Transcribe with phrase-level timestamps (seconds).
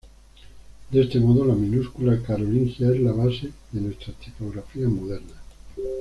[0.89, 5.37] De este modo, la minúscula carolingia es la base de nuestras tipografías modernas.